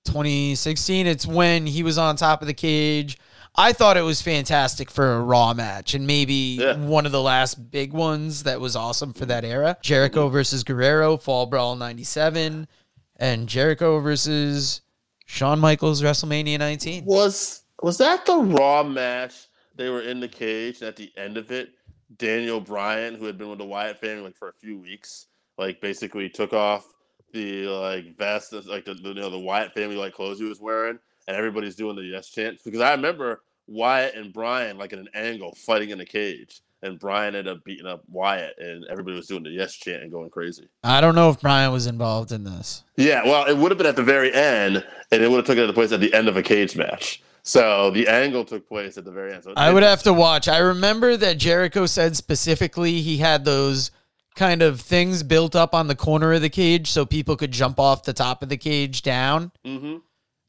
[0.06, 1.08] 2016.
[1.08, 3.18] It's when he was on top of the cage.
[3.60, 6.78] I thought it was fantastic for a Raw match and maybe Yeah.
[6.78, 9.78] one of the last big ones that was awesome for that era.
[9.82, 12.70] Jericho versus Guerrero, Fall Brawl 97,
[13.18, 14.80] and Jericho versus
[15.26, 17.04] Shawn Michaels, WrestleMania 19.
[17.04, 19.50] was was that the Raw match?
[19.76, 21.72] They were in the cage, and at the end of it,
[22.18, 25.82] Daniel Bryan, who had been with the Wyatt family like for a few weeks, like
[25.82, 26.86] basically took off
[27.34, 30.62] the like vest, like the, the you know the Wyatt family like clothes he was
[30.62, 35.00] wearing, and everybody's doing the yes chant because I remember Wyatt and Bryan like in
[35.00, 39.16] an angle fighting in a cage, and Bryan ended up beating up Wyatt, and everybody
[39.16, 40.68] was doing the yes chant and going crazy.
[40.84, 42.84] I don't know if Bryan was involved in this.
[42.96, 45.72] Yeah, well, it would have been at the very end, and it would have taken
[45.74, 47.22] place at the end of a cage match.
[47.44, 49.44] So the angle took place at the very end.
[49.44, 50.48] So I would have to watch.
[50.48, 53.92] I remember that Jericho said specifically he had those
[54.36, 57.80] kind of things built up on the corner of the cage so people could jump
[57.80, 59.52] off the top of the cage down.
[59.66, 59.98] hmm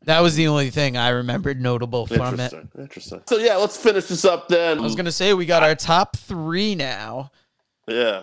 [0.04, 2.52] That was the only thing I remembered notable from it.
[2.52, 2.68] Interesting.
[2.78, 3.22] Interesting.
[3.26, 4.78] So yeah, let's finish this up then.
[4.78, 7.30] I was gonna say we got our top three now.
[7.86, 8.22] yeah.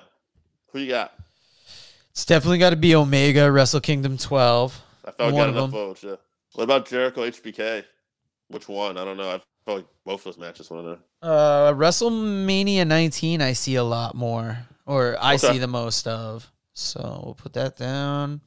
[0.74, 1.14] Who you got?
[2.12, 4.82] It's definitely got to be Omega Wrestle Kingdom 12.
[5.06, 6.04] I felt One got enough votes.
[6.04, 6.16] Yeah.
[6.54, 7.84] What about Jericho HBK?
[8.50, 8.98] Which one?
[8.98, 9.30] I don't know.
[9.30, 10.68] I felt like both those matches.
[10.70, 10.98] To know?
[11.22, 15.54] Uh, WrestleMania 19, I see a lot more, or I Okay.
[15.54, 16.52] see the most of.
[16.74, 18.42] So we'll put that down.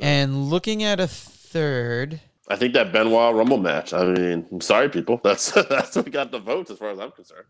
[0.00, 3.92] And looking at a third, I think that Benoit Rumble match.
[3.92, 5.20] I mean, I'm sorry, people.
[5.22, 7.46] That's that's what got the votes as far as I'm concerned.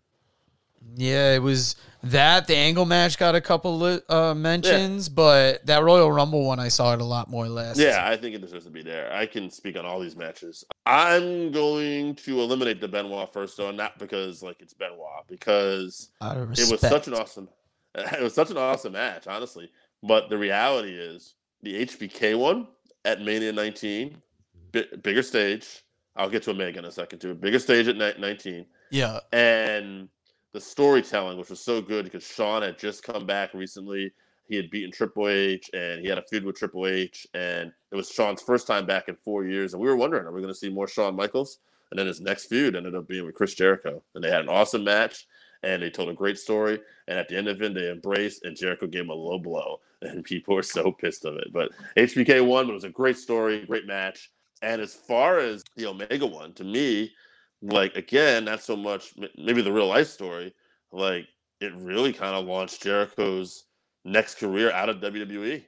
[0.95, 2.47] yeah, it was that.
[2.47, 6.95] The Angle match got a couple uh, mentions, but that Royal Rumble one, I saw
[6.95, 7.81] it a lot more list.
[7.81, 9.13] Yeah, I think it deserves to be there.
[9.13, 10.65] I can speak on all these matches.
[10.87, 16.71] I'm going to eliminate the Benoit first, though, not because like it's Benoit, because it
[16.71, 17.49] was such an awesome,
[17.95, 19.71] it was such an awesome match, honestly.
[20.03, 22.69] But the reality is, the HBK one
[23.07, 24.21] at Mania 19,
[24.75, 25.83] bi- bigger stage.
[26.17, 27.35] I'll get to Omega in a second too.
[27.35, 30.09] Bigger stage at ni- 19, Yeah, and
[30.53, 34.13] the storytelling, which was so good because Shawn had just come back recently.
[34.47, 37.97] He had beaten Triple H and he had a feud with Triple H, and it
[37.97, 39.73] was Shawn's first time back in four years.
[39.73, 41.59] And we were wondering, are we going to see more Shawn Michaels?
[41.91, 44.49] And then his next feud ended up being with Chris Jericho, and they had an
[44.49, 45.27] awesome match,
[45.63, 46.79] and they told a great story.
[47.09, 49.81] And at the end of it, they embraced, and Jericho gave him a low blow,
[50.03, 51.53] and people were so pissed of it.
[51.53, 54.31] But HBK won, but it was a great story, great match.
[54.65, 57.13] And as far as the Omega one, to me,
[57.61, 60.55] like again, not so much maybe the real life story,
[60.91, 61.27] like
[61.61, 63.67] it really kind of launched Jericho's
[64.07, 65.65] next career out of WWE.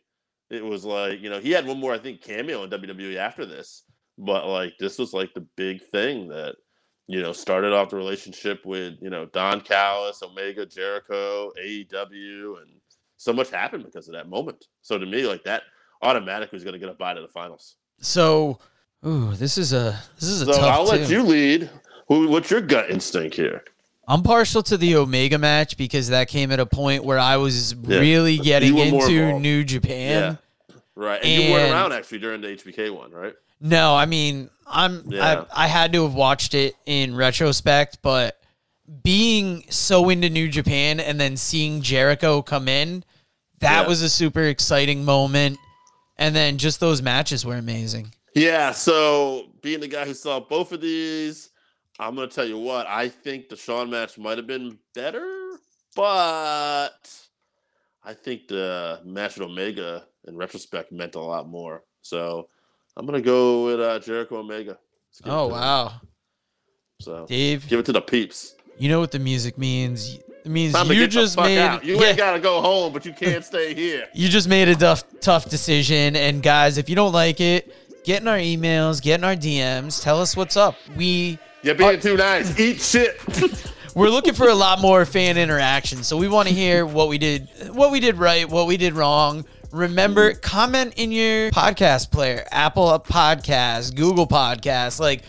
[0.49, 3.45] It was like, you know, he had one more, I think, cameo in WWE after
[3.45, 3.83] this,
[4.17, 6.57] but like this was like the big thing that,
[7.07, 12.81] you know, started off the relationship with, you know, Don Callis, Omega, Jericho, AEW, and
[13.19, 14.65] so much happened because of that moment.
[14.81, 15.65] So to me, like that
[16.01, 17.77] automatically is going to get a bite of the finals.
[18.01, 18.59] So,
[19.05, 21.71] ooh, this is a this is a So tough I'll let you lead.
[22.09, 22.29] Who?
[22.29, 23.65] What's your gut instinct here?
[24.09, 27.73] I'm partial to the Omega match because that came at a point where I was
[27.83, 27.99] Yeah.
[27.99, 29.41] really getting You were more into.
[29.41, 30.39] New Japan.
[30.71, 30.77] Yeah.
[30.95, 33.35] Right, and, you weren't around actually during the HBK one, right?
[33.61, 35.45] No, I mean, I'm Yeah.
[35.53, 38.41] I, I had to have watched it in retrospect, but
[39.03, 43.03] being so into New Japan and then seeing Jericho come in,
[43.59, 45.59] that was a super exciting moment.
[46.17, 48.13] And then just those matches were amazing.
[48.37, 48.71] Yeah.
[48.73, 51.51] So being the guy who saw both of these,
[51.99, 55.57] I'm gonna tell you what I think the Shawn match might have been better,
[55.97, 57.11] but
[58.05, 61.83] I think the match with Omega in retrospect meant a lot more.
[62.03, 62.49] So
[62.97, 64.79] I'm gonna go with uh, Jericho Omega.
[65.09, 65.53] Let's give it Oh him.
[65.53, 65.93] wow.
[67.01, 68.55] So Dave, give it to the peeps.
[68.79, 70.19] you know what the music means?
[70.45, 71.85] It means Time you just made out.
[71.85, 74.07] You yeah, ain't gotta go home, but you can't stay here.
[74.15, 77.75] you just made a tough tough decision and guys, if you don't like it,
[78.07, 80.77] get in our emails, get in our DMs, tell us what's up.
[80.97, 82.59] We You're being too nice.
[82.59, 83.21] Eat shit.
[83.95, 86.03] we're looking for a lot more fan interaction.
[86.05, 88.95] So we want to hear what we did, what we did right, what we did
[88.95, 89.45] wrong.
[89.73, 95.23] Remember, comment in your podcast player, Apple Podcast, Google Podcast, like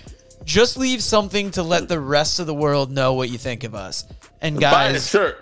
[0.45, 3.73] just leave something to let the rest of the world know what you think of
[3.73, 4.05] us.
[4.39, 5.37] And guys, Buy a guys, shirt.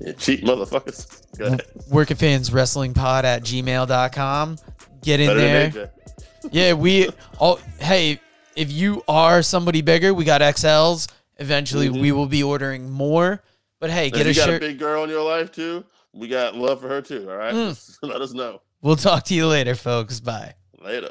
[0.00, 1.22] you cheap motherfuckers.
[1.38, 1.62] Go ahead.
[1.90, 4.58] Working Fans Wrestling Pod at gmail.com.
[5.06, 5.92] Get in Better there.
[6.50, 8.20] Yeah, we all hey,
[8.56, 11.08] if you are somebody bigger, we got XLs.
[11.36, 13.40] Eventually we will be ordering more.
[13.78, 14.62] But hey, get you a got shirt.
[14.64, 17.30] a big girl in your life too, we got love for her too.
[17.30, 17.98] All right, Mm.
[18.02, 20.18] Let us know we'll talk to you later, folks.
[20.18, 20.54] Bye.
[20.80, 21.10] later.